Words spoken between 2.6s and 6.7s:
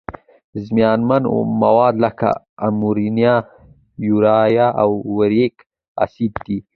امونیا، یوریا او یوریک اسید دي.